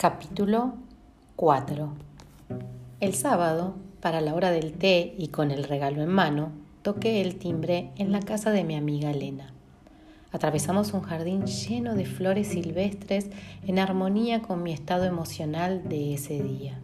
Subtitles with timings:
[0.00, 0.76] Capítulo
[1.36, 1.92] 4
[3.00, 7.36] El sábado, para la hora del té y con el regalo en mano, toqué el
[7.36, 9.52] timbre en la casa de mi amiga Elena.
[10.32, 13.26] Atravesamos un jardín lleno de flores silvestres
[13.66, 16.80] en armonía con mi estado emocional de ese día.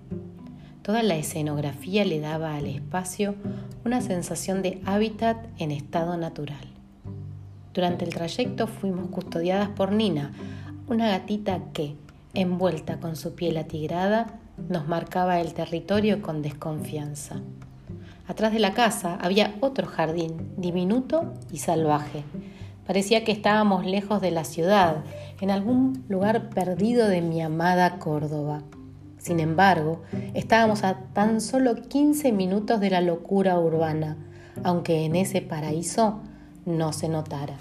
[0.83, 3.35] Toda la escenografía le daba al espacio
[3.87, 6.69] una sensación de hábitat en estado natural.
[7.73, 10.33] Durante el trayecto fuimos custodiadas por Nina,
[10.87, 11.97] una gatita que,
[12.41, 17.41] envuelta con su piel atigrada, nos marcaba el territorio con desconfianza.
[18.27, 22.25] Atrás de la casa había otro jardín, diminuto y salvaje.
[22.87, 25.05] Parecía que estábamos lejos de la ciudad,
[25.41, 28.63] en algún lugar perdido de mi amada Córdoba.
[29.19, 30.03] Sin embargo,
[30.35, 34.17] estábamos a tan solo 15 minutos de la locura urbana,
[34.63, 36.21] aunque en ese paraíso
[36.65, 37.57] no se notara.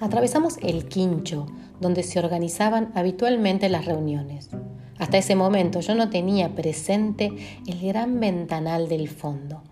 [0.00, 1.46] Atravesamos el Quincho,
[1.80, 4.50] donde se organizaban habitualmente las reuniones.
[4.98, 7.32] Hasta ese momento yo no tenía presente
[7.66, 9.62] el gran ventanal del fondo.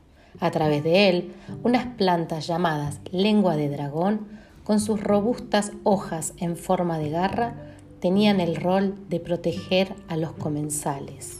[0.40, 4.26] A través de él, unas plantas llamadas lengua de dragón,
[4.64, 7.54] con sus robustas hojas en forma de garra,
[8.00, 11.38] tenían el rol de proteger a los comensales.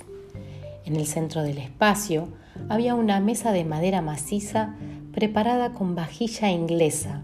[0.85, 2.29] En el centro del espacio
[2.69, 4.77] había una mesa de madera maciza
[5.13, 7.23] preparada con vajilla inglesa,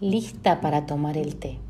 [0.00, 1.63] lista para tomar el té.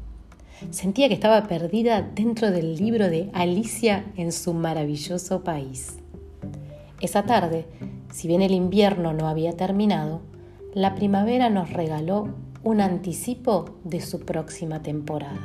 [0.71, 5.97] Sentía que estaba perdida dentro del libro de Alicia en su maravilloso país.
[7.01, 7.67] Esa tarde,
[8.13, 10.23] si bien el invierno no había terminado,
[10.73, 12.29] la primavera nos regaló
[12.63, 15.41] un anticipo de su próxima temporada.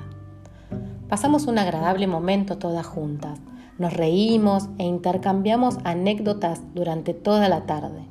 [1.10, 3.40] Pasamos un agradable momento todas juntas.
[3.78, 8.04] Nos reímos e intercambiamos anécdotas durante toda la tarde.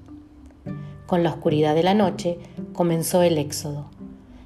[1.06, 2.38] Con la oscuridad de la noche
[2.72, 3.88] comenzó el éxodo.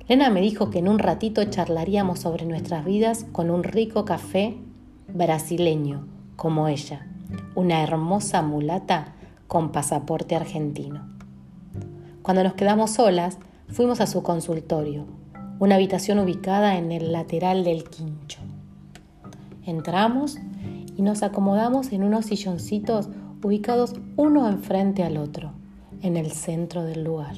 [0.08, 4.56] Lena me dijo que en un ratito charlaríamos sobre nuestras vidas con un rico café
[5.08, 7.06] brasileño, como ella,
[7.54, 9.14] una hermosa mulata
[9.46, 11.06] con pasaporte argentino.
[12.22, 15.06] Cuando nos quedamos solas, fuimos a su consultorio,
[15.60, 18.40] una habitación ubicada en el lateral del quincho.
[19.64, 20.38] Entramos
[20.96, 23.08] y nos acomodamos en unos silloncitos
[23.42, 25.52] ubicados uno enfrente al otro,
[26.00, 27.36] en el centro del lugar.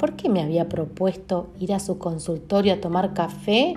[0.00, 3.74] ¿Por qué me había propuesto ir a su consultorio a tomar café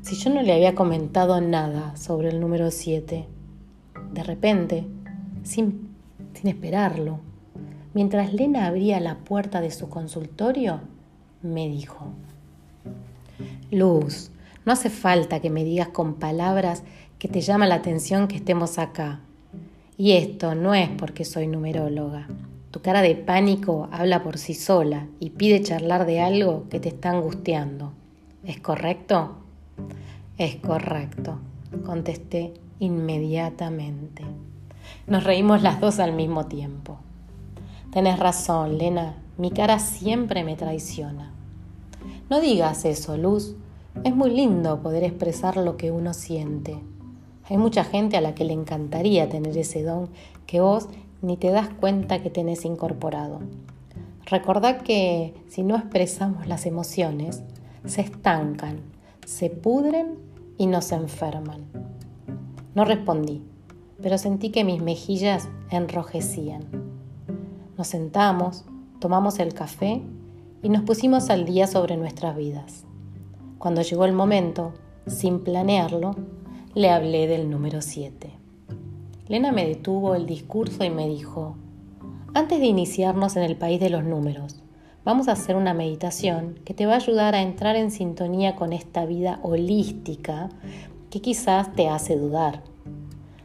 [0.00, 3.26] si yo no le había comentado nada sobre el número 7?
[4.10, 4.86] De repente,
[5.42, 5.90] sin,
[6.32, 7.20] sin esperarlo,
[7.92, 10.80] mientras Lena abría la puerta de su consultorio,
[11.42, 12.06] me dijo,
[13.70, 14.30] Luz,
[14.64, 16.84] no hace falta que me digas con palabras
[17.18, 19.20] que te llama la atención que estemos acá.
[19.98, 22.28] Y esto no es porque soy numeróloga.
[22.70, 26.88] Tu cara de pánico habla por sí sola y pide charlar de algo que te
[26.88, 27.92] está angustiando.
[28.44, 29.36] ¿Es correcto?
[30.38, 31.38] Es correcto,
[31.84, 34.24] contesté inmediatamente.
[35.06, 36.98] Nos reímos las dos al mismo tiempo.
[37.90, 41.32] Tenés razón, Lena, mi cara siempre me traiciona.
[42.28, 43.56] No digas eso, Luz.
[44.04, 46.78] Es muy lindo poder expresar lo que uno siente.
[47.48, 50.10] Hay mucha gente a la que le encantaría tener ese don
[50.46, 50.88] que vos
[51.26, 53.40] ni te das cuenta que tenés incorporado.
[54.26, 57.42] Recordad que si no expresamos las emociones,
[57.84, 58.78] se estancan,
[59.26, 60.18] se pudren
[60.56, 61.64] y nos enferman.
[62.76, 63.42] No respondí,
[64.00, 66.62] pero sentí que mis mejillas enrojecían.
[67.76, 68.64] Nos sentamos,
[69.00, 70.02] tomamos el café
[70.62, 72.84] y nos pusimos al día sobre nuestras vidas.
[73.58, 74.74] Cuando llegó el momento,
[75.08, 76.14] sin planearlo,
[76.74, 78.45] le hablé del número 7.
[79.28, 81.56] Lena me detuvo el discurso y me dijo,
[82.32, 84.62] antes de iniciarnos en el país de los números,
[85.04, 88.72] vamos a hacer una meditación que te va a ayudar a entrar en sintonía con
[88.72, 90.48] esta vida holística
[91.10, 92.62] que quizás te hace dudar.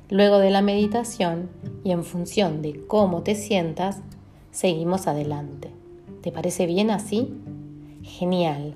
[0.09, 1.49] Luego de la meditación
[1.83, 4.01] y en función de cómo te sientas,
[4.51, 5.71] seguimos adelante.
[6.21, 7.33] ¿Te parece bien así?
[8.03, 8.75] Genial,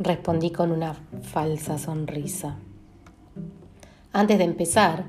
[0.00, 2.56] respondí con una falsa sonrisa.
[4.12, 5.04] Antes de empezar,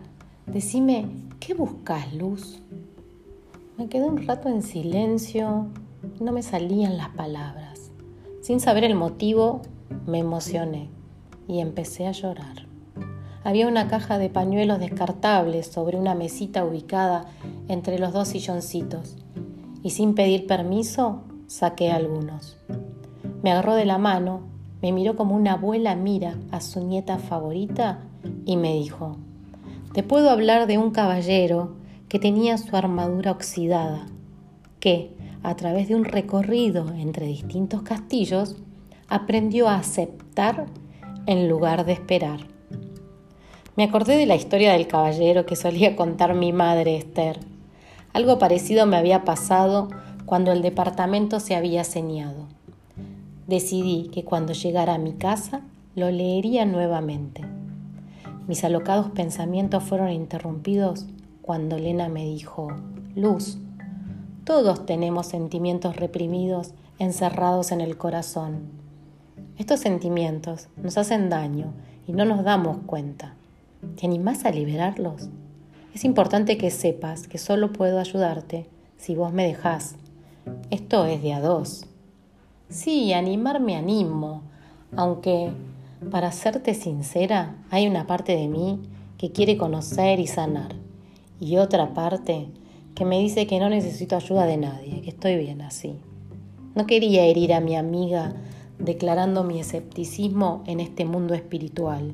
[0.46, 1.08] Decime,
[1.46, 2.62] ¿qué buscas, Luz?
[3.78, 5.68] Me quedé un rato en silencio,
[6.22, 7.92] no me salían las palabras.
[8.42, 9.62] Sin saber el motivo,
[10.06, 10.90] me emocioné
[11.50, 12.68] y empecé a llorar.
[13.44, 17.26] Había una caja de pañuelos descartables sobre una mesita ubicada
[17.68, 19.18] entre los dos silloncitos
[19.82, 22.58] y sin pedir permiso saqué algunos.
[23.42, 24.44] Me agarró de la mano,
[24.82, 28.00] me miró como una abuela mira a su nieta favorita
[28.46, 29.18] y me dijo,
[29.94, 31.76] te puedo hablar de un caballero
[32.10, 34.08] que tenía su armadura oxidada,
[34.80, 38.56] que, a través de un recorrido entre distintos castillos,
[39.08, 40.66] aprendió a aceptar
[41.28, 42.48] en lugar de esperar.
[43.76, 47.40] Me acordé de la historia del caballero que solía contar mi madre Esther.
[48.14, 49.90] Algo parecido me había pasado
[50.26, 52.48] cuando el departamento se había señado.
[53.46, 55.62] Decidí que cuando llegara a mi casa
[55.96, 57.44] lo leería nuevamente.
[58.48, 61.06] Mis alocados pensamientos fueron interrumpidos
[61.42, 62.68] cuando Lena me dijo,
[63.16, 63.58] Luz,
[64.44, 68.64] todos tenemos sentimientos reprimidos encerrados en el corazón.
[69.58, 71.74] Estos sentimientos nos hacen daño
[72.08, 73.36] y no nos damos cuenta.
[73.96, 75.30] ¿Te animás a liberarlos?
[75.94, 78.68] Es importante que sepas que solo puedo ayudarte
[78.98, 79.96] si vos me dejás.
[80.70, 81.86] Esto es de a dos.
[82.70, 84.42] Sí, animarme animo,
[84.96, 85.52] aunque,
[86.10, 88.80] para serte sincera, hay una parte de mí
[89.18, 90.76] que quiere conocer y sanar,
[91.40, 92.48] y otra parte
[92.96, 95.96] que me dice que no necesito ayuda de nadie, que estoy bien así.
[96.76, 98.34] No quería herir a mi amiga
[98.80, 102.14] declarando mi escepticismo en este mundo espiritual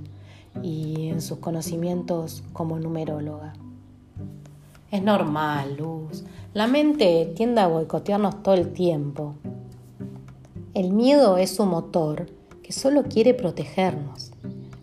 [0.62, 3.54] y en sus conocimientos como numeróloga.
[4.92, 6.24] Es normal, Luz.
[6.54, 9.36] La mente tiende a boicotearnos todo el tiempo.
[10.74, 12.28] El miedo es su motor
[12.69, 14.31] que solo quiere protegernos.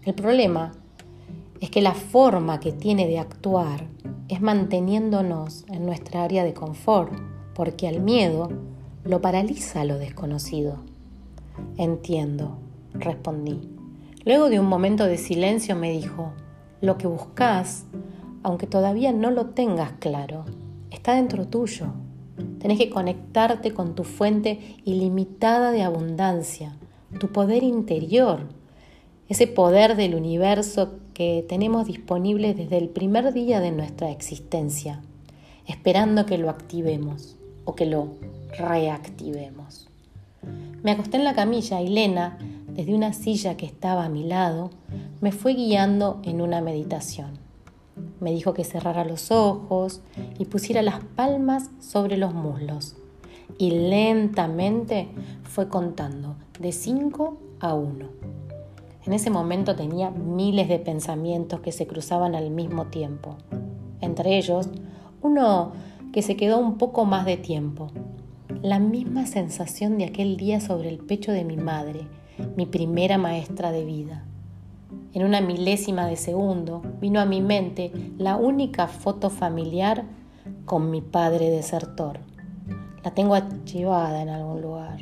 [0.03, 0.73] El problema
[1.61, 3.87] es que la forma que tiene de actuar
[4.27, 7.13] es manteniéndonos en nuestra área de confort,
[7.55, 8.49] porque al miedo
[9.05, 10.79] lo paraliza lo desconocido.
[11.77, 12.59] Entiendo,
[12.93, 13.61] respondí.
[14.25, 16.33] Luego de un momento de silencio me dijo,
[16.81, 17.85] lo que buscas,
[18.43, 20.45] aunque todavía no lo tengas claro,
[20.91, 21.87] está dentro tuyo.
[22.59, 26.77] Tenés que conectarte con tu fuente ilimitada de abundancia,
[27.19, 28.41] tu poder interior,
[29.29, 35.01] ese poder del universo que tenemos disponible desde el primer día de nuestra existencia,
[35.67, 38.09] esperando que lo activemos o que lo
[38.59, 39.89] reactivemos.
[40.83, 44.71] Me acosté en la camilla y Lena, desde una silla que estaba a mi lado,
[45.21, 47.39] me fue guiando en una meditación.
[48.21, 50.03] Me dijo que cerrara los ojos
[50.39, 52.95] y pusiera las palmas sobre los muslos.
[53.59, 55.09] Y lentamente
[55.45, 58.07] fue contando de 5 a 1.
[59.07, 63.37] En ese momento tenía miles de pensamientos que se cruzaban al mismo tiempo.
[64.01, 64.69] Entre ellos,
[65.23, 65.73] uno
[66.13, 67.89] que se quedó un poco más de tiempo,
[68.63, 72.09] la misma sensación de aquel día sobre el pecho de mi madre,
[72.57, 74.25] mi primera maestra de vida.
[75.13, 80.05] En una milésima de segundo vino a mi mente la única foto familiar
[80.65, 82.21] con mi padre desertor.
[83.07, 84.99] La tengo archivada en algún lugar.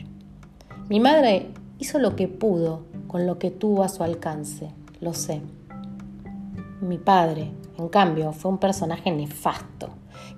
[0.90, 1.48] Mi madre
[1.78, 4.68] hizo lo que pudo con lo que tuvo a su alcance,
[5.00, 5.40] lo sé.
[6.82, 9.88] Mi padre, en cambio, fue un personaje nefasto,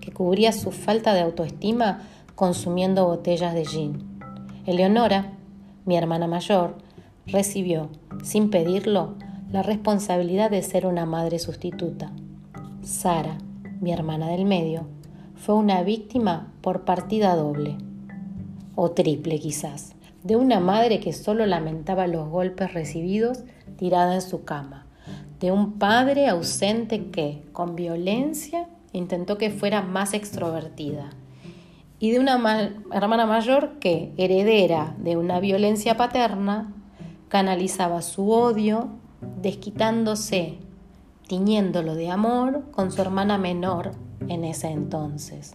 [0.00, 2.02] que cubría su falta de autoestima
[2.36, 4.20] consumiendo botellas de gin.
[4.64, 5.32] Eleonora,
[5.86, 6.76] mi hermana mayor,
[7.26, 7.88] recibió,
[8.22, 9.16] sin pedirlo,
[9.50, 12.12] la responsabilidad de ser una madre sustituta.
[12.84, 13.38] Sara,
[13.80, 14.86] mi hermana del medio,
[15.36, 17.76] fue una víctima por partida doble,
[18.74, 23.44] o triple quizás, de una madre que solo lamentaba los golpes recibidos
[23.76, 24.86] tirada en su cama,
[25.40, 31.10] de un padre ausente que, con violencia, intentó que fuera más extrovertida
[31.98, 36.72] y de una hermana mayor que, heredera de una violencia paterna,
[37.28, 38.88] canalizaba su odio
[39.40, 40.58] desquitándose,
[41.26, 43.92] tiñéndolo de amor con su hermana menor
[44.28, 45.54] en ese entonces.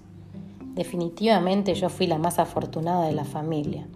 [0.75, 3.88] Definitivamente yo fui la más afortunada de la familia.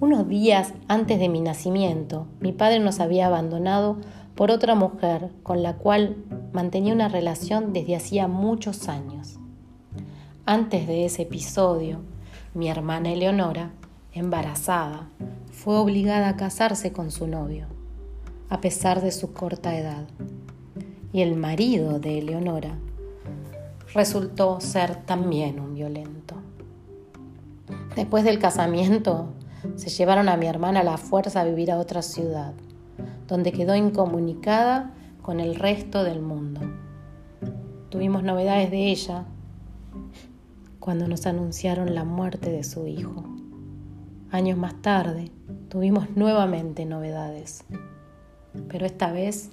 [0.00, 3.96] Unos días antes de mi nacimiento, mi padre nos había abandonado
[4.36, 6.16] por otra mujer con la cual
[6.52, 9.40] mantenía una relación desde hacía muchos años.
[10.46, 11.98] Antes de ese episodio,
[12.54, 13.72] mi hermana Eleonora,
[14.12, 15.08] embarazada,
[15.50, 17.66] fue obligada a casarse con su novio,
[18.48, 20.06] a pesar de su corta edad.
[21.12, 22.78] Y el marido de Eleonora
[23.94, 26.36] resultó ser también un violento.
[27.96, 29.32] Después del casamiento,
[29.76, 32.54] se llevaron a mi hermana a la fuerza a vivir a otra ciudad,
[33.26, 34.92] donde quedó incomunicada
[35.22, 36.60] con el resto del mundo.
[37.90, 39.24] Tuvimos novedades de ella
[40.78, 43.24] cuando nos anunciaron la muerte de su hijo.
[44.30, 45.30] Años más tarde
[45.68, 47.64] tuvimos nuevamente novedades,
[48.68, 49.50] pero esta vez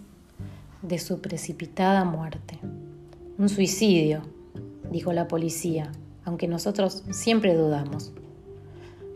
[0.82, 2.60] de su precipitada muerte.
[3.38, 4.22] Un suicidio,
[4.89, 5.92] dijo la policía,
[6.24, 8.13] aunque nosotros siempre dudamos.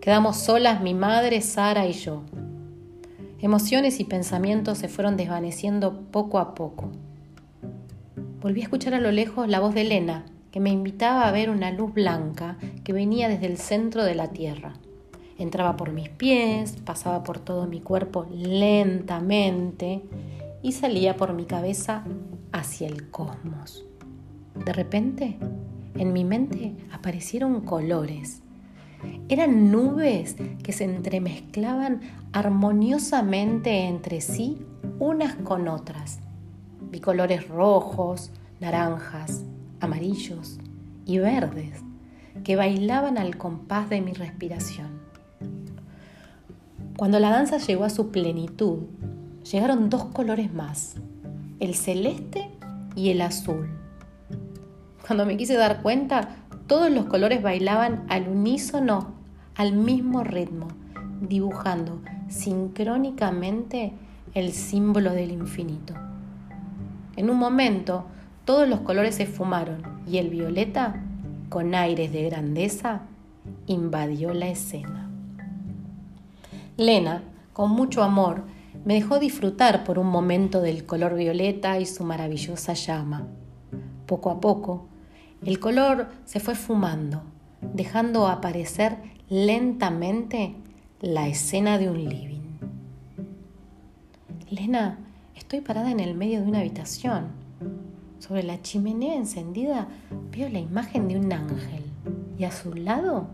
[0.01, 2.23] Quedamos solas mi madre, Sara y yo.
[3.39, 6.89] Emociones y pensamientos se fueron desvaneciendo poco a poco.
[8.41, 11.49] Volví a escuchar a lo lejos la voz de Elena, que me invitaba a ver
[11.49, 14.73] una luz blanca que venía desde el centro de la tierra.
[15.37, 20.01] Entraba por mis pies, pasaba por todo mi cuerpo lentamente
[20.61, 22.03] y salía por mi cabeza
[22.51, 23.85] hacia el cosmos.
[24.65, 25.37] De repente,
[25.95, 28.41] en mi mente aparecieron colores.
[29.29, 32.01] Eran nubes que se entremezclaban
[32.33, 34.57] armoniosamente entre sí
[34.99, 36.19] unas con otras.
[36.91, 39.45] Vi colores rojos, naranjas,
[39.79, 40.59] amarillos
[41.05, 41.83] y verdes
[42.43, 44.99] que bailaban al compás de mi respiración.
[46.97, 48.79] Cuando la danza llegó a su plenitud,
[49.49, 50.95] llegaron dos colores más,
[51.59, 52.49] el celeste
[52.95, 53.78] y el azul.
[55.09, 56.35] Cuando me quise dar cuenta,
[56.67, 59.15] todos los colores bailaban al unísono,
[59.55, 60.67] al mismo ritmo,
[61.19, 63.93] dibujando sincrónicamente
[64.35, 65.95] el símbolo del infinito.
[67.15, 68.05] En un momento,
[68.45, 71.01] todos los colores se fumaron y el violeta,
[71.49, 73.01] con aires de grandeza,
[73.65, 75.09] invadió la escena.
[76.77, 78.43] Lena, con mucho amor,
[78.85, 83.25] me dejó disfrutar por un momento del color violeta y su maravillosa llama.
[84.05, 84.88] Poco a poco,
[85.45, 87.21] el color se fue fumando,
[87.61, 88.97] dejando aparecer
[89.29, 90.55] lentamente
[90.99, 92.39] la escena de un living.
[94.49, 94.97] Lena,
[95.35, 97.27] estoy parada en el medio de una habitación.
[98.19, 99.87] Sobre la chimenea encendida
[100.31, 101.85] veo la imagen de un ángel
[102.37, 103.27] y a su lado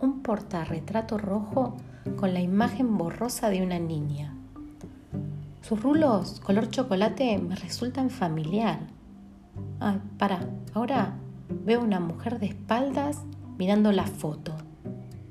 [0.00, 1.76] un portarretrato rojo
[2.16, 4.34] con la imagen borrosa de una niña.
[5.62, 8.78] Sus rulos color chocolate me resultan familiar.
[9.80, 11.16] Ah, para, ahora
[11.64, 13.18] veo una mujer de espaldas
[13.58, 14.56] mirando la foto.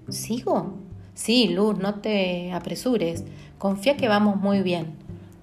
[0.09, 0.75] ¿Sigo?
[1.13, 3.25] Sí, Luz, no te apresures.
[3.57, 4.93] Confía que vamos muy bien.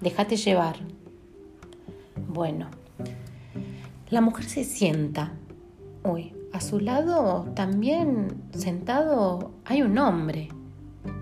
[0.01, 0.77] Déjate llevar.
[2.27, 2.67] Bueno,
[4.09, 5.33] la mujer se sienta.
[6.03, 10.49] Uy, a su lado también sentado hay un hombre.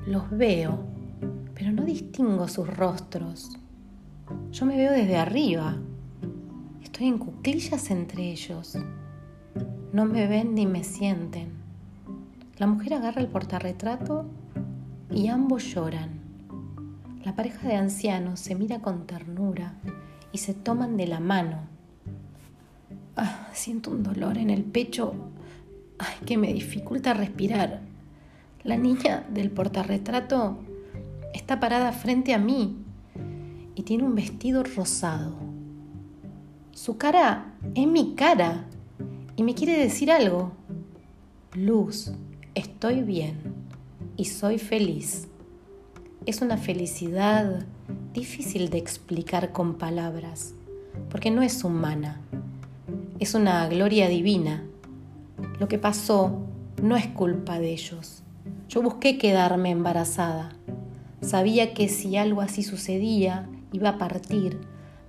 [0.06, 0.80] Los veo,
[1.54, 3.58] pero no distingo sus rostros.
[4.52, 5.78] Yo me veo desde arriba.
[6.82, 8.78] Estoy en cuclillas entre ellos.
[9.92, 11.50] No me ven ni me sienten.
[12.58, 14.26] La mujer agarra el portarretrato
[15.12, 16.20] y ambos lloran.
[17.24, 19.74] La pareja de ancianos se mira con ternura
[20.32, 21.60] y se toman de la mano.
[23.16, 25.14] Ah, siento un dolor en el pecho
[26.26, 27.82] que me dificulta respirar.
[28.64, 30.60] La niña del portarretrato
[31.34, 32.78] está parada frente a mí
[33.76, 35.36] y tiene un vestido rosado.
[36.72, 38.66] Su cara es mi cara
[39.36, 40.52] y me quiere decir algo.
[41.54, 42.12] Luz,
[42.54, 43.38] estoy bien
[44.18, 45.28] y soy feliz.
[46.26, 47.66] Es una felicidad
[48.14, 50.54] difícil de explicar con palabras,
[51.10, 52.22] porque no es humana.
[53.20, 54.64] Es una gloria divina.
[55.60, 56.40] Lo que pasó
[56.82, 58.24] no es culpa de ellos
[58.68, 60.52] yo busqué quedarme embarazada.
[61.22, 64.60] Sabía que si algo así sucedía, iba a partir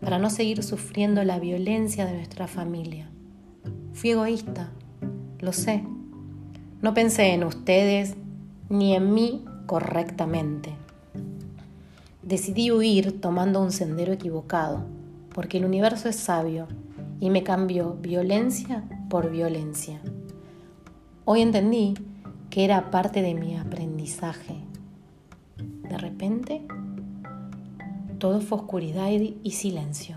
[0.01, 3.11] para no seguir sufriendo la violencia de nuestra familia.
[3.97, 4.69] Fui egoísta,
[5.41, 5.83] lo sé.
[6.83, 8.15] No pensé en ustedes
[8.69, 10.75] ni en mí correctamente.
[12.23, 14.85] Decidí huir tomando un sendero equivocado,
[15.35, 16.69] porque el universo es sabio
[17.21, 19.99] y me cambió violencia por violencia.
[21.25, 21.95] Hoy entendí
[22.51, 24.57] que era parte de mi aprendizaje.
[25.89, 26.61] De repente,
[28.19, 30.17] todo fue oscuridad y silencio.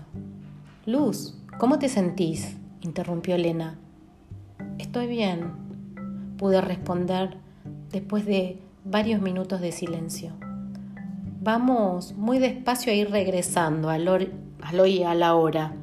[0.84, 2.59] Luz, ¿cómo te sentís?
[2.82, 3.78] Interrumpió Elena.
[4.78, 5.52] Estoy bien,
[6.36, 7.36] pude responder
[7.90, 10.32] después de varios minutos de silencio.
[11.42, 15.74] Vamos muy despacio a ir regresando al, hoy a la hora.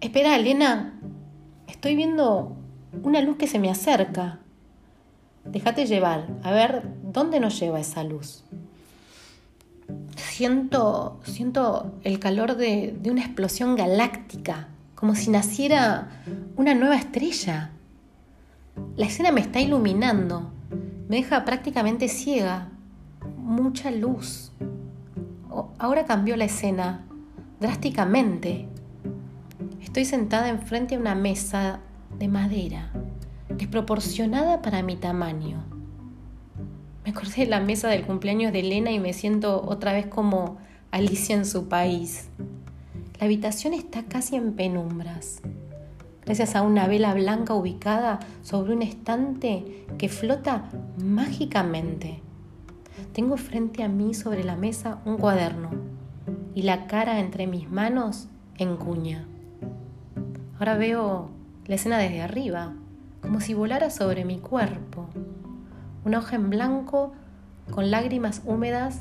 [0.00, 0.98] Espera, Elena,
[1.66, 2.56] estoy viendo
[3.02, 4.40] una luz que se me acerca.
[5.44, 8.44] Déjate llevar, a ver dónde nos lleva esa luz.
[10.16, 16.08] Siento, siento el calor de, de una explosión galáctica, como si naciera
[16.56, 17.70] una nueva estrella.
[18.96, 20.50] La escena me está iluminando,
[21.08, 22.70] me deja prácticamente ciega.
[23.36, 24.50] Mucha luz.
[25.78, 27.04] Ahora cambió la escena
[27.60, 28.66] drásticamente.
[29.80, 31.78] Estoy sentada enfrente de una mesa
[32.18, 32.90] de madera
[33.50, 35.62] desproporcionada para mi tamaño.
[37.04, 40.58] Me acordé de la mesa del cumpleaños de Elena y me siento otra vez como
[40.90, 42.30] Alicia en su país.
[43.18, 45.40] La habitación está casi en penumbras,
[46.24, 50.70] gracias a una vela blanca ubicada sobre un estante que flota
[51.02, 52.20] mágicamente.
[53.12, 55.70] Tengo frente a mí sobre la mesa un cuaderno
[56.54, 59.26] y la cara entre mis manos en cuña.
[60.60, 61.30] Ahora veo
[61.66, 62.74] la escena desde arriba,
[63.20, 65.08] como si volara sobre mi cuerpo.
[66.04, 67.14] Una hoja en blanco
[67.72, 69.00] con lágrimas húmedas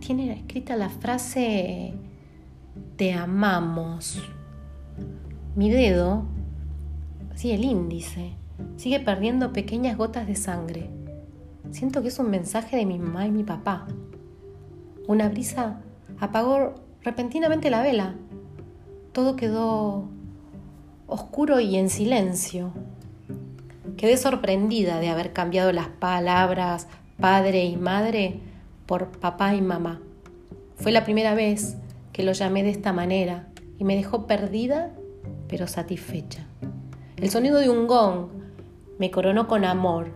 [0.00, 1.94] tiene escrita la frase
[2.98, 4.20] te amamos.
[5.54, 6.24] Mi dedo,
[7.36, 8.32] sí, el índice,
[8.76, 10.90] sigue perdiendo pequeñas gotas de sangre.
[11.70, 13.86] Siento que es un mensaje de mi mamá y mi papá.
[15.06, 15.80] Una brisa
[16.18, 16.74] apagó
[17.04, 18.16] repentinamente la vela.
[19.12, 20.08] Todo quedó
[21.06, 22.72] oscuro y en silencio.
[23.96, 26.88] Quedé sorprendida de haber cambiado las palabras
[27.20, 28.40] padre y madre
[28.86, 30.00] por papá y mamá.
[30.74, 31.76] Fue la primera vez
[32.18, 33.46] que lo llamé de esta manera
[33.78, 34.90] y me dejó perdida
[35.46, 36.48] pero satisfecha.
[37.16, 38.26] El sonido de un gong
[38.98, 40.08] me coronó con amor,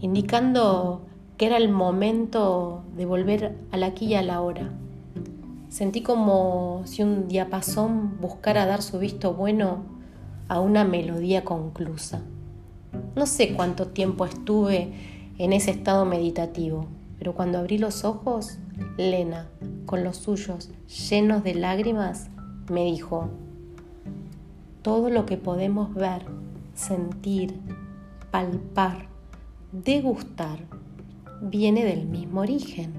[0.00, 1.04] indicando
[1.36, 4.70] que era el momento de volver al aquí y a la hora.
[5.68, 9.78] Sentí como si un diapasón buscara dar su visto bueno
[10.46, 12.22] a una melodía conclusa.
[13.16, 14.92] No sé cuánto tiempo estuve
[15.38, 16.86] en ese estado meditativo,
[17.18, 18.60] pero cuando abrí los ojos,
[18.96, 19.46] Lena,
[19.86, 20.70] con los suyos
[21.08, 22.28] llenos de lágrimas,
[22.70, 23.30] me dijo,
[24.82, 26.22] todo lo que podemos ver,
[26.74, 27.58] sentir,
[28.30, 29.08] palpar,
[29.72, 30.60] degustar,
[31.40, 32.92] viene del mismo origen.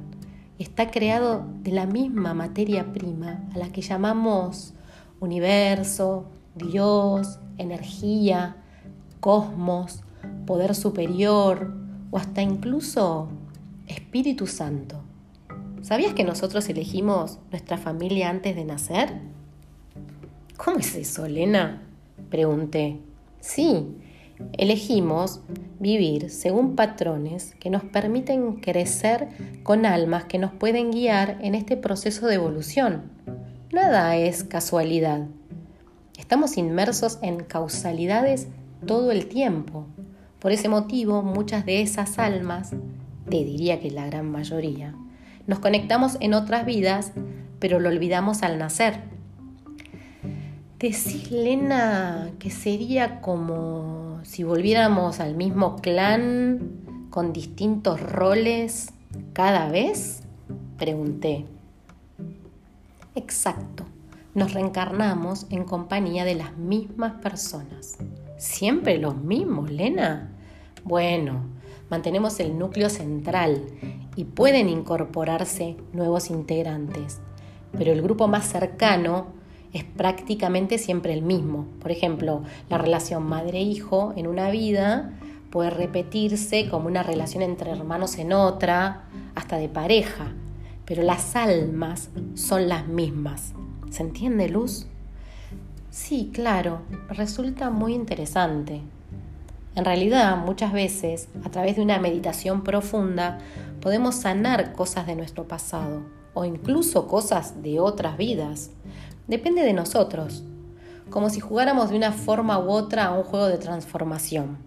[0.59, 4.73] Está creado de la misma materia prima a la que llamamos
[5.19, 8.57] universo, Dios, energía,
[9.19, 10.03] cosmos,
[10.45, 11.73] poder superior
[12.11, 13.29] o hasta incluso
[13.87, 15.06] Espíritu Santo.
[15.87, 19.13] ¿Sabías que nosotros elegimos nuestra familia antes de nacer?
[20.57, 21.81] ¿Cómo es eso, Lena?
[22.29, 22.99] Pregunté.
[23.39, 23.87] Sí,
[24.51, 25.39] elegimos
[25.79, 29.29] vivir según patrones que nos permiten crecer
[29.63, 33.03] con almas que nos pueden guiar en este proceso de evolución.
[33.71, 35.27] Nada es casualidad.
[36.19, 38.49] Estamos inmersos en causalidades
[38.85, 39.85] todo el tiempo.
[40.39, 42.71] Por ese motivo, muchas de esas almas,
[43.29, 44.93] te diría que la gran mayoría,
[45.47, 47.11] nos conectamos en otras vidas,
[47.59, 49.01] pero lo olvidamos al nacer.
[50.77, 58.91] Decís, Lena, que sería como si volviéramos al mismo clan con distintos roles
[59.33, 60.21] cada vez?
[60.77, 61.45] Pregunté.
[63.15, 63.85] Exacto
[64.37, 67.97] nos reencarnamos en compañía de las mismas personas.
[68.37, 70.29] ¿Siempre los mismos, Lena?
[70.83, 71.41] Bueno,
[71.89, 73.63] mantenemos el núcleo central
[74.15, 77.19] y pueden incorporarse nuevos integrantes,
[77.77, 79.27] pero el grupo más cercano
[79.73, 81.67] es prácticamente siempre el mismo.
[81.81, 85.13] Por ejemplo, la relación madre-hijo en una vida
[85.51, 90.33] puede repetirse como una relación entre hermanos en otra, hasta de pareja,
[90.85, 93.53] pero las almas son las mismas.
[93.89, 94.87] ¿Se entiende, Luz?
[95.89, 98.81] Sí, claro, resulta muy interesante.
[99.77, 103.37] En realidad, muchas veces, a través de una meditación profunda,
[103.79, 106.01] podemos sanar cosas de nuestro pasado
[106.33, 108.71] o incluso cosas de otras vidas.
[109.27, 110.43] Depende de nosotros,
[111.11, 114.57] como si jugáramos de una forma u otra a un juego de transformación.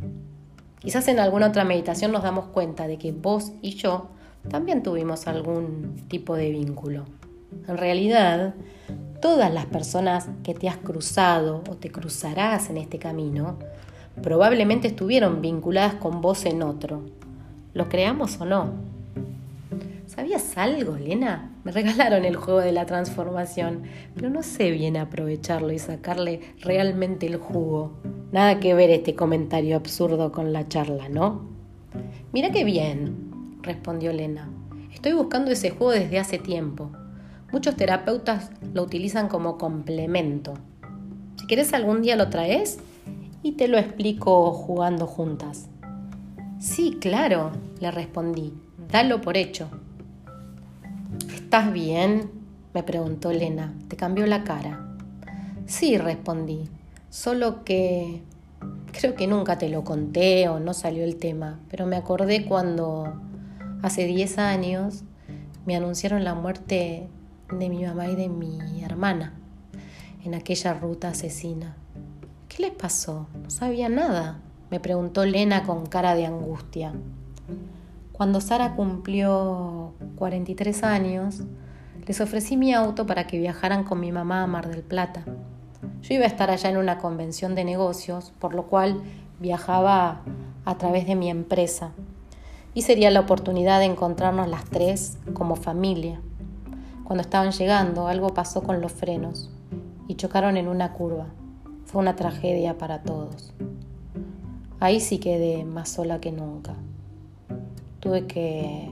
[0.79, 4.11] Quizás en alguna otra meditación nos damos cuenta de que vos y yo
[4.49, 7.05] también tuvimos algún tipo de vínculo.
[7.67, 8.55] En realidad,
[9.21, 13.59] todas las personas que te has cruzado o te cruzarás en este camino
[14.23, 17.03] probablemente estuvieron vinculadas con vos en otro.
[17.75, 18.73] ¿Lo creamos o no?
[20.07, 21.53] ¿Sabías algo, Lena?
[21.63, 27.27] Me regalaron el juego de la transformación, pero no sé bien aprovecharlo y sacarle realmente
[27.27, 27.93] el jugo.
[28.33, 31.49] Nada que ver este comentario absurdo con la charla, ¿no?
[32.33, 34.49] Mira qué bien, respondió Lena.
[34.93, 36.91] Estoy buscando ese juego desde hace tiempo.
[37.53, 40.55] Muchos terapeutas lo utilizan como complemento.
[41.37, 42.79] Si quieres algún día lo traes
[43.43, 45.69] y te lo explico jugando juntas.
[46.59, 48.53] Sí, claro, le respondí.
[48.91, 49.69] Dalo por hecho.
[51.35, 52.31] ¿Estás bien?
[52.75, 53.75] me preguntó Elena.
[53.89, 54.87] Te cambió la cara.
[55.67, 56.69] Sí, respondí.
[57.09, 58.23] Solo que
[58.93, 63.21] creo que nunca te lo conté o no salió el tema, pero me acordé cuando
[63.83, 65.05] hace 10 años
[65.67, 67.09] me anunciaron la muerte
[67.51, 69.35] de mi mamá y de mi hermana
[70.25, 71.77] en aquella ruta asesina.
[72.51, 73.29] ¿Qué les pasó?
[73.41, 74.41] No sabía nada,
[74.73, 76.93] me preguntó Lena con cara de angustia.
[78.11, 81.45] Cuando Sara cumplió 43 años,
[82.09, 85.23] les ofrecí mi auto para que viajaran con mi mamá a Mar del Plata.
[86.03, 89.01] Yo iba a estar allá en una convención de negocios, por lo cual
[89.39, 90.23] viajaba
[90.65, 91.93] a través de mi empresa.
[92.75, 96.21] Y sería la oportunidad de encontrarnos las tres como familia.
[97.05, 99.51] Cuando estaban llegando, algo pasó con los frenos
[100.09, 101.29] y chocaron en una curva.
[101.91, 103.53] Fue una tragedia para todos.
[104.79, 106.77] Ahí sí quedé más sola que nunca.
[107.99, 108.89] Tuve que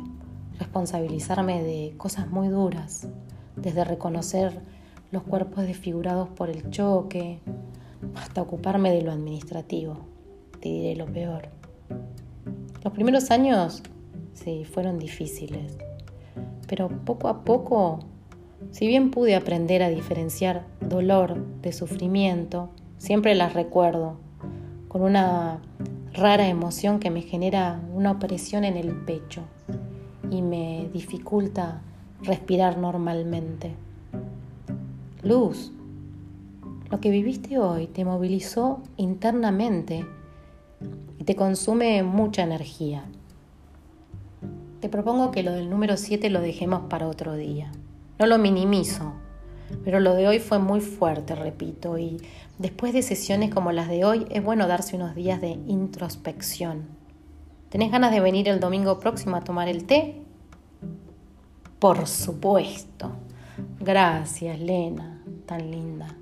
[0.59, 3.07] responsabilizarme de cosas muy duras,
[3.55, 4.61] desde reconocer
[5.13, 7.39] los cuerpos desfigurados por el choque,
[8.17, 9.99] hasta ocuparme de lo administrativo.
[10.61, 11.51] Te diré lo peor.
[12.83, 13.81] Los primeros años,
[14.35, 15.79] sí, fueron difíciles,
[16.67, 18.01] pero poco a poco,
[18.73, 24.17] si bien pude aprender a diferenciar dolor de sufrimiento, siempre las recuerdo
[24.89, 25.61] con una
[26.13, 29.43] rara emoción que me genera una opresión en el pecho
[30.31, 31.81] y me dificulta
[32.23, 33.75] respirar normalmente.
[35.23, 35.73] Luz,
[36.91, 40.07] lo que viviste hoy te movilizó internamente
[41.19, 43.05] y te consume mucha energía.
[44.81, 47.73] Te propongo que lo del número 7 lo dejemos para otro día.
[48.19, 49.13] No lo minimizo,
[49.85, 52.19] pero lo de hoy fue muy fuerte, repito, y
[52.59, 56.87] después de sesiones como las de hoy es bueno darse unos días de introspección.
[57.69, 60.23] ¿Tenés ganas de venir el domingo próximo a tomar el té?
[61.79, 63.13] Por supuesto.
[63.79, 66.17] Gracias, Lena, tan linda.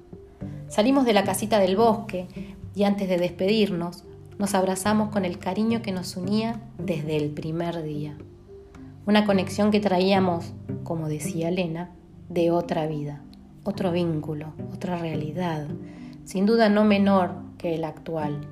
[0.69, 2.27] Salimos de la casita del bosque
[2.75, 4.05] y antes de despedirnos
[4.39, 8.17] nos abrazamos con el cariño que nos unía desde el primer día.
[9.07, 11.91] Una conexión que traíamos, como decía Lena,
[12.29, 13.23] de otra vida,
[13.69, 15.67] otro vínculo, otra realidad,
[16.25, 18.49] sin duda no menor que el actual.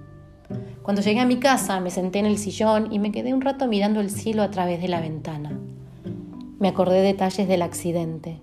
[0.82, 3.66] Cuando llegué a mi casa me senté en el sillón y me quedé un rato
[3.66, 5.58] mirando el cielo a través de la ventana.
[6.58, 8.40] Me acordé detalles del accidente.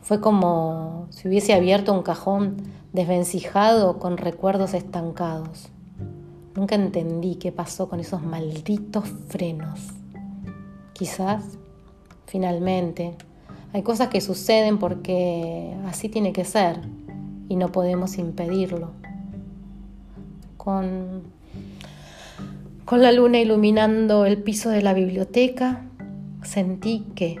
[0.00, 2.56] Fue como si hubiese abierto un cajón
[2.92, 5.68] desvencijado con recuerdos estancados.
[6.54, 9.80] Nunca entendí qué pasó con esos malditos frenos.
[10.92, 11.44] Quizás,
[12.26, 13.14] finalmente,
[13.72, 16.80] hay cosas que suceden porque así tiene que ser
[17.48, 18.90] y no podemos impedirlo.
[20.56, 21.22] Con,
[22.84, 25.82] con la luna iluminando el piso de la biblioteca,
[26.42, 27.40] sentí que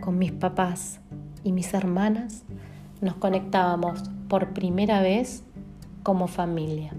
[0.00, 1.00] con mis papás
[1.44, 2.42] y mis hermanas
[3.00, 5.42] nos conectábamos por primera vez
[6.02, 6.92] como familia.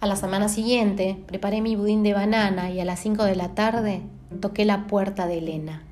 [0.00, 3.54] A la semana siguiente preparé mi budín de banana y a las 5 de la
[3.54, 4.02] tarde
[4.40, 5.85] toqué la puerta de Elena.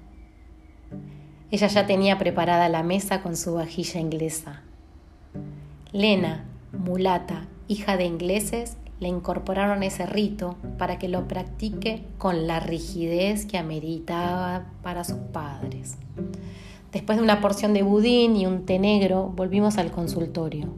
[1.55, 4.63] Ella ya tenía preparada la mesa con su vajilla inglesa.
[5.93, 12.59] Lena, mulata, hija de ingleses, le incorporaron ese rito para que lo practique con la
[12.59, 15.97] rigidez que ameritaba para sus padres.
[16.91, 20.75] Después de una porción de budín y un té negro, volvimos al consultorio.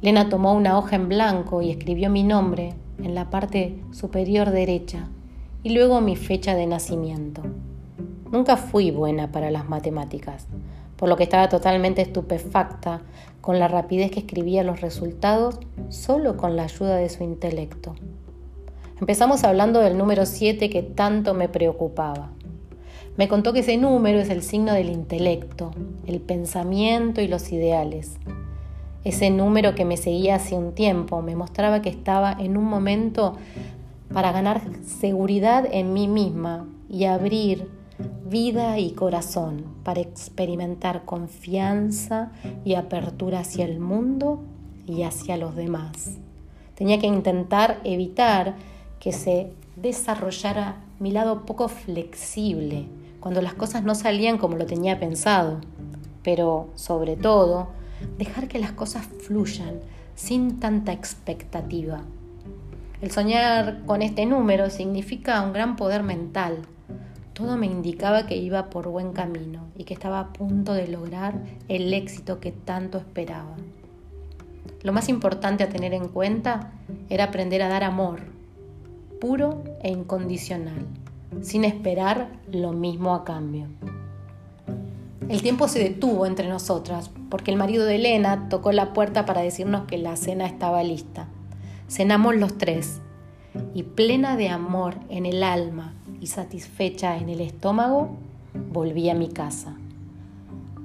[0.00, 5.06] Lena tomó una hoja en blanco y escribió mi nombre en la parte superior derecha
[5.62, 7.42] y luego mi fecha de nacimiento.
[8.32, 10.46] Nunca fui buena para las matemáticas,
[10.96, 13.02] por lo que estaba totalmente estupefacta
[13.42, 17.94] con la rapidez que escribía los resultados solo con la ayuda de su intelecto.
[18.98, 22.30] Empezamos hablando del número 7 que tanto me preocupaba.
[23.18, 25.72] Me contó que ese número es el signo del intelecto,
[26.06, 28.16] el pensamiento y los ideales.
[29.04, 33.36] Ese número que me seguía hace un tiempo me mostraba que estaba en un momento
[34.10, 37.81] para ganar seguridad en mí misma y abrir
[38.24, 42.32] vida y corazón para experimentar confianza
[42.64, 44.42] y apertura hacia el mundo
[44.86, 46.18] y hacia los demás.
[46.74, 48.54] Tenía que intentar evitar
[49.00, 52.86] que se desarrollara mi lado poco flexible,
[53.20, 55.60] cuando las cosas no salían como lo tenía pensado,
[56.22, 57.68] pero sobre todo,
[58.18, 59.80] dejar que las cosas fluyan
[60.14, 62.02] sin tanta expectativa.
[63.00, 66.58] El soñar con este número significa un gran poder mental.
[67.32, 71.40] Todo me indicaba que iba por buen camino y que estaba a punto de lograr
[71.68, 73.56] el éxito que tanto esperaba.
[74.82, 76.72] Lo más importante a tener en cuenta
[77.08, 78.20] era aprender a dar amor,
[79.20, 80.86] puro e incondicional
[81.40, 83.66] sin esperar lo mismo a cambio.
[85.28, 89.40] El tiempo se detuvo entre nosotras porque el marido de Elena tocó la puerta para
[89.40, 91.28] decirnos que la cena estaba lista.
[91.88, 93.00] Cenamos los tres
[93.74, 98.16] y plena de amor en el alma y satisfecha en el estómago,
[98.72, 99.76] volví a mi casa.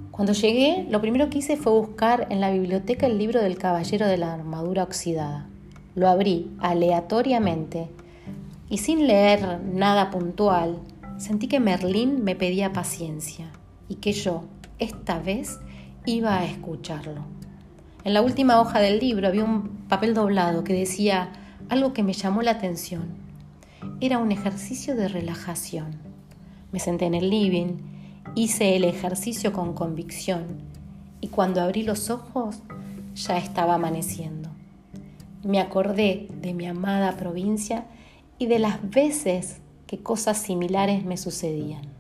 [0.10, 4.08] Cuando llegué, lo primero que hice fue buscar en la biblioteca el libro del Caballero
[4.08, 5.47] de la Armadura Oxidada.
[5.93, 7.88] Lo abrí aleatoriamente
[8.67, 10.80] y sin leer nada puntual,
[11.19, 13.52] sentí que Merlín me pedía paciencia
[13.88, 14.43] y que yo,
[14.80, 15.60] esta vez,
[16.08, 17.21] iba a escucharlo.
[18.04, 21.30] En la última hoja del libro había un papel doblado que decía
[21.69, 23.27] algo que me llamó la atención.
[24.00, 25.96] Era un ejercicio de relajación.
[26.72, 27.78] Me senté en el living,
[28.36, 30.46] hice el ejercicio con convicción
[31.22, 32.60] y cuando abrí los ojos
[33.16, 34.50] ya estaba amaneciendo.
[35.44, 37.86] Me acordé de mi amada provincia
[38.38, 41.97] y de las veces que cosas similares me sucedían.